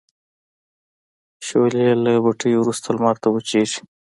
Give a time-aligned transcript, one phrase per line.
[1.47, 3.79] شولې له بټۍ وروسته لمر ته وچیږي.